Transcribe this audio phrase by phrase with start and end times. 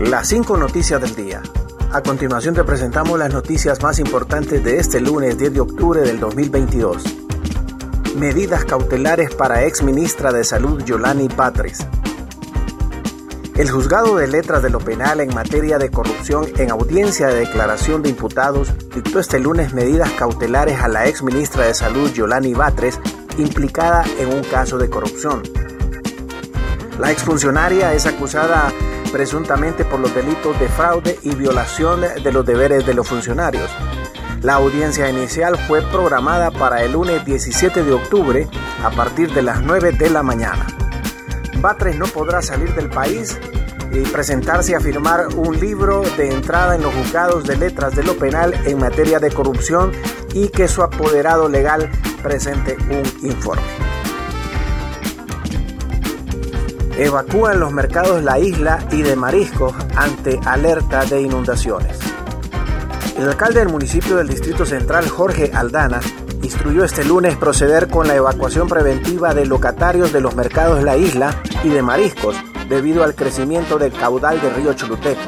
[0.00, 1.42] Las cinco noticias del día.
[1.92, 6.18] A continuación te presentamos las noticias más importantes de este lunes 10 de octubre del
[6.18, 7.04] 2022.
[8.16, 11.86] Medidas cautelares para ex ministra de Salud Yolani Patres.
[13.58, 18.02] El juzgado de letras de lo penal en materia de corrupción en audiencia de declaración
[18.02, 22.98] de imputados dictó este lunes medidas cautelares a la ex ministra de Salud Yolani Batres
[23.36, 25.42] implicada en un caso de corrupción.
[26.98, 28.72] La exfuncionaria es acusada
[29.12, 33.70] presuntamente por los delitos de fraude y violación de los deberes de los funcionarios.
[34.42, 38.48] La audiencia inicial fue programada para el lunes 17 de octubre
[38.82, 40.66] a partir de las 9 de la mañana.
[41.60, 43.38] Batres no podrá salir del país
[43.92, 48.16] y presentarse a firmar un libro de entrada en los juzgados de letras de lo
[48.16, 49.92] penal en materia de corrupción
[50.32, 51.90] y que su apoderado legal
[52.22, 53.89] presente un informe.
[56.98, 61.98] Evacúan los mercados La Isla y de Mariscos ante alerta de inundaciones.
[63.16, 66.00] El alcalde del municipio del Distrito Central, Jorge Aldana,
[66.42, 71.34] instruyó este lunes proceder con la evacuación preventiva de locatarios de los mercados La Isla
[71.62, 72.36] y de Mariscos
[72.68, 75.20] debido al crecimiento del caudal del río Choluteca.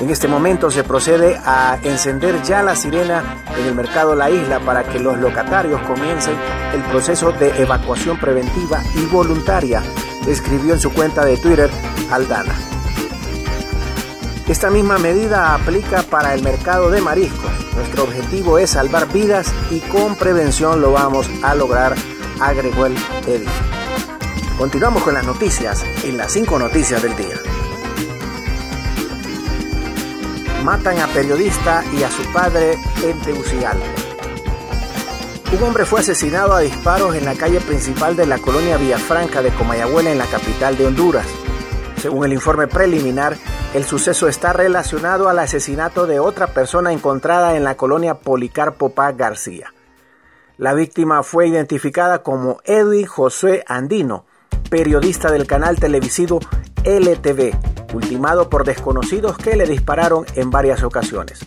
[0.00, 3.22] En este momento se procede a encender ya la sirena
[3.56, 6.34] en el mercado La Isla para que los locatarios comiencen
[6.74, 9.82] el proceso de evacuación preventiva y voluntaria,
[10.26, 11.70] escribió en su cuenta de Twitter
[12.10, 12.54] Aldana.
[14.48, 17.50] Esta misma medida aplica para el mercado de mariscos.
[17.74, 21.94] Nuestro objetivo es salvar vidas y con prevención lo vamos a lograr,
[22.40, 23.48] agregó el edil.
[24.58, 27.36] Continuamos con las noticias en las cinco noticias del día.
[30.62, 34.11] Matan a periodista y a su padre en Tegucigalpa.
[35.52, 39.50] Un hombre fue asesinado a disparos en la calle principal de la colonia Villafranca de
[39.50, 41.26] Comayagüela en la capital de Honduras.
[41.96, 43.36] Según el informe preliminar,
[43.74, 49.14] el suceso está relacionado al asesinato de otra persona encontrada en la colonia Policarpo Paz
[49.14, 49.74] García.
[50.56, 54.24] La víctima fue identificada como Edwin José Andino,
[54.70, 56.40] periodista del canal televisivo
[56.84, 57.52] LTV,
[57.92, 61.46] ultimado por desconocidos que le dispararon en varias ocasiones.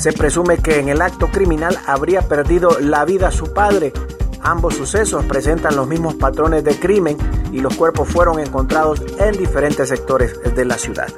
[0.00, 3.92] Se presume que en el acto criminal habría perdido la vida su padre.
[4.40, 7.18] Ambos sucesos presentan los mismos patrones de crimen
[7.52, 11.08] y los cuerpos fueron encontrados en diferentes sectores de la ciudad.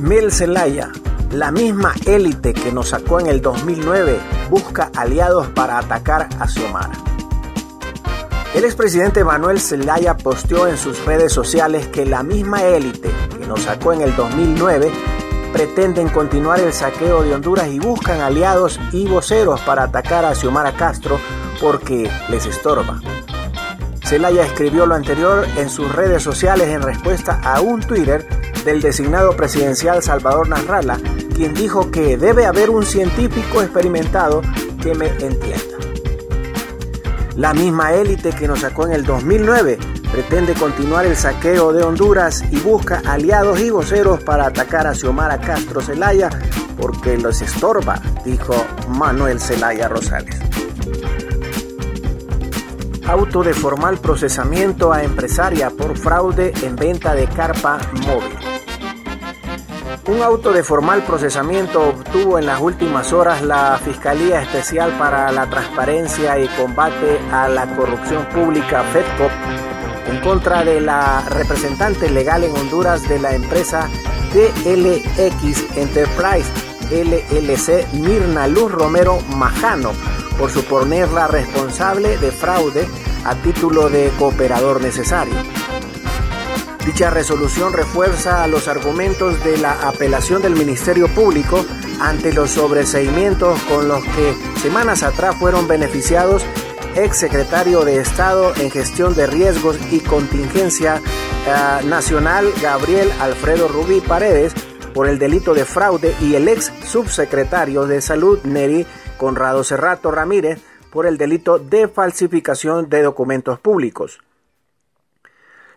[0.00, 0.90] Mil Zelaya,
[1.30, 4.18] la misma élite que nos sacó en el 2009,
[4.50, 6.98] busca aliados para atacar a Xiomara.
[8.56, 13.08] El expresidente Manuel Zelaya posteó en sus redes sociales que la misma élite
[13.38, 14.90] que nos sacó en el 2009
[15.52, 20.72] pretenden continuar el saqueo de Honduras y buscan aliados y voceros para atacar a Xiomara
[20.72, 21.18] Castro
[21.60, 23.00] porque les estorba.
[24.04, 28.26] Zelaya escribió lo anterior en sus redes sociales en respuesta a un Twitter
[28.64, 30.98] del designado presidencial Salvador Narrala,
[31.34, 34.42] quien dijo que debe haber un científico experimentado
[34.82, 35.76] que me entienda.
[37.36, 39.78] La misma élite que nos sacó en el 2009
[40.16, 45.38] pretende continuar el saqueo de Honduras y busca aliados y voceros para atacar a Xiomara
[45.38, 46.30] Castro Zelaya
[46.80, 48.54] porque los estorba, dijo
[48.88, 50.40] Manuel Zelaya Rosales.
[53.06, 58.38] Auto de formal procesamiento a empresaria por fraude en venta de carpa móvil.
[60.08, 65.50] Un auto de formal procesamiento obtuvo en las últimas horas la Fiscalía Especial para la
[65.50, 69.75] Transparencia y Combate a la Corrupción Pública, FEDCOP,
[70.08, 73.88] en contra de la representante legal en Honduras de la empresa
[74.32, 76.50] DLX Enterprise
[76.90, 79.92] LLC Mirna Luz Romero Majano
[80.38, 82.86] por suponerla responsable de fraude
[83.24, 85.34] a título de cooperador necesario.
[86.84, 91.64] Dicha resolución refuerza los argumentos de la apelación del Ministerio Público
[92.00, 96.44] ante los sobreseimientos con los que semanas atrás fueron beneficiados
[96.96, 104.00] ex secretario de Estado en Gestión de Riesgos y Contingencia uh, Nacional Gabriel Alfredo Rubí
[104.00, 104.54] Paredes
[104.94, 108.86] por el delito de fraude y el ex subsecretario de Salud Neri
[109.18, 110.58] Conrado Cerrato Ramírez
[110.90, 114.20] por el delito de falsificación de documentos públicos.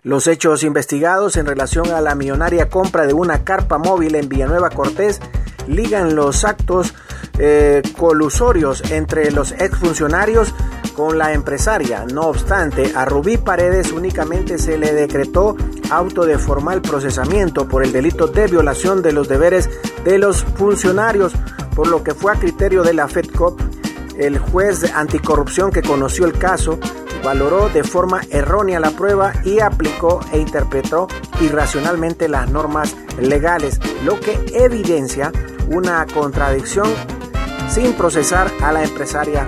[0.02, 4.70] Los hechos investigados en relación a la millonaria compra de una carpa móvil en Villanueva
[4.70, 5.20] Cortés
[5.68, 6.94] ligan los actos
[7.38, 10.54] eh, colusorios entre los exfuncionarios
[11.00, 12.04] con la empresaria.
[12.14, 15.56] No obstante, a Rubí Paredes únicamente se le decretó
[15.92, 19.70] auto de formal procesamiento por el delito de violación de los deberes
[20.04, 21.32] de los funcionarios,
[21.74, 23.62] por lo que fue a criterio de la FEDCOP
[24.18, 26.78] el juez de anticorrupción que conoció el caso
[27.24, 31.08] valoró de forma errónea la prueba y aplicó e interpretó
[31.40, 35.32] irracionalmente las normas legales, lo que evidencia
[35.70, 36.90] una contradicción
[37.70, 39.48] sin procesar a la empresaria